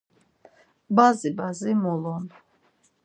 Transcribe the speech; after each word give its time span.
Bazi 0.95 1.29
bazi 1.37 1.73
mulun. 1.81 2.25